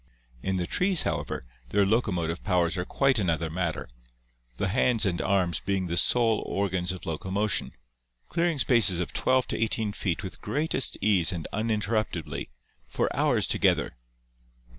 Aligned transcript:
In 0.41 0.55
the 0.55 0.65
trees, 0.65 1.03
however, 1.03 1.43
their 1.69 1.85
locomotive 1.85 2.43
powers 2.43 2.75
are 2.75 2.85
quite 2.85 3.19
another 3.19 3.51
matter, 3.51 3.87
the 4.57 4.69
hands 4.69 5.05
and 5.05 5.21
arms 5.21 5.59
being 5.59 5.85
the 5.85 5.95
sole 5.95 6.41
organs 6.47 6.91
of 6.91 7.05
locomotion, 7.05 7.73
clearing 8.27 8.57
spaces 8.57 8.99
of 8.99 9.13
12 9.13 9.49
to 9.49 9.61
18 9.61 9.93
feet 9.93 10.23
with 10.23 10.41
greatest 10.41 10.97
ease 11.01 11.31
and 11.31 11.47
uninterrupt 11.53 12.15
edly, 12.15 12.49
for 12.87 13.15
hours 13.15 13.45
together. 13.45 13.93